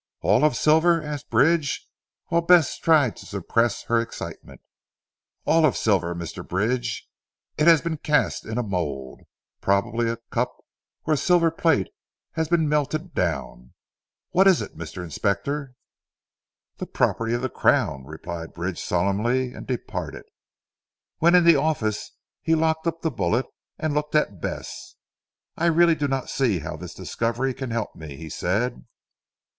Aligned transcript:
"All 0.21 0.43
of 0.43 0.55
silver?" 0.55 0.99
asked 1.03 1.29
Bridge 1.29 1.87
while 2.29 2.41
Bess 2.41 2.79
tried 2.79 3.15
to 3.17 3.25
suppress 3.27 3.83
her 3.83 4.01
excitement. 4.01 4.59
"All 5.45 5.63
of 5.63 5.77
silver 5.77 6.15
Mr. 6.15 6.41
Bridge. 6.43 7.07
It 7.55 7.67
has 7.67 7.83
been 7.83 7.97
cast 7.97 8.43
in 8.43 8.57
a 8.57 8.63
mould. 8.63 9.21
Probably 9.61 10.09
a 10.09 10.17
cup 10.31 10.57
or 11.05 11.13
a 11.13 11.17
silver 11.17 11.51
plate 11.51 11.89
has 12.31 12.47
been 12.49 12.67
melted 12.67 13.13
down. 13.13 13.75
What 14.31 14.47
is 14.47 14.59
it 14.59 14.75
Mr. 14.75 15.03
Inspector?" 15.03 15.75
"The 16.77 16.87
property 16.87 17.35
of 17.35 17.43
the 17.43 17.49
Crown," 17.49 18.03
replied 18.03 18.53
Bridge 18.53 18.81
solemnly 18.81 19.53
and 19.53 19.67
departed. 19.67 20.23
When 21.19 21.35
in 21.35 21.43
the 21.43 21.57
office 21.57 22.17
he 22.41 22.55
locked 22.55 22.87
up 22.87 23.03
the 23.03 23.11
bullet 23.11 23.45
and 23.77 23.93
looked 23.93 24.15
at 24.15 24.41
Bess. 24.41 24.95
"I 25.55 25.67
really 25.67 25.93
do 25.93 26.07
not 26.07 26.27
see 26.27 26.57
how 26.57 26.75
this 26.75 26.95
discovery 26.95 27.53
can 27.53 27.69
help 27.69 27.95
me," 27.95 28.17
he 28.17 28.31
said. 28.31 28.87